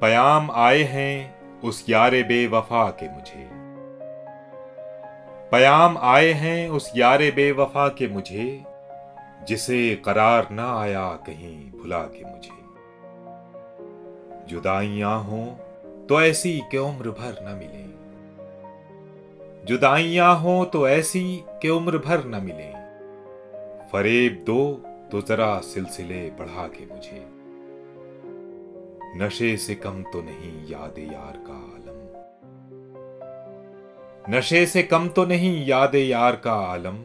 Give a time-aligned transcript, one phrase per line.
[0.00, 3.48] पयाम आए हैं उस यारे बेवफा के मुझे।
[5.52, 8.64] पयाम आए हैं उस यारे बेवफा के मुझे,
[9.48, 12.64] जिसे करार ना आया कहीं भुला के मुझे।
[14.48, 15.46] जुदाइयाँ हों
[16.06, 17.94] तो ऐसी कि उम्र भर न मिले?
[19.64, 22.84] जुदाइयाँ हों तो ऐसी कि उम्र भर न मिले?
[23.92, 24.82] फरेब दो
[25.12, 27.43] तो जरा सिलसिले बढ़ा के मुझे।
[29.16, 31.94] नशे से कम तो नहीं याद यार का आलम।
[34.34, 36.96] नशे से कम तो नहीं याद यार का आलम।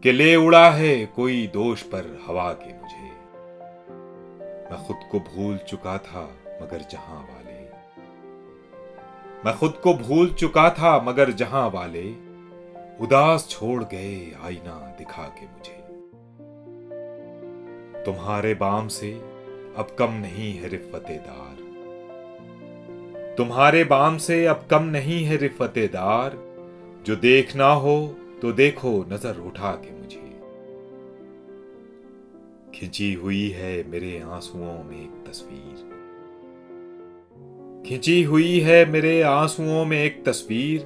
[0.00, 3.10] कि ले उड़ा है कोई दोष पर हवा के मुझे।
[4.70, 7.58] मैं खुद को भूल चुका था मगर जहाँ वाले।
[9.44, 12.12] मैं खुद को भूल चुका था मगर जहाँ वाले।
[13.00, 15.78] उदास छोड़ गए आईना दिखा के मुझे।
[18.04, 19.37] तुम्हारे बाम से
[19.78, 21.66] अब कम नहीं है रिफतेदार।
[23.38, 26.36] तुम्हारे बाम से अब कम नहीं है रिफतेदार।
[27.06, 30.26] जो देखना हो तो देखो, नज़र उठा के मुझे।
[32.74, 35.86] खिंची हुई है मेरे आंसुओं में एक तस्वीर।
[37.86, 40.80] खिंची हुई है मेरे आंसुओं में एक तस्वीर।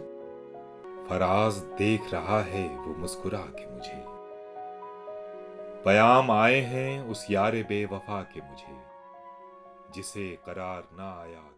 [1.09, 4.01] फराज देख रहा है, वो मुस्कुरा के मुझे।
[5.85, 8.92] पयाम आए हैं उस यार बेवफा के मुझे।
[9.95, 11.49] जिसे करार ना आया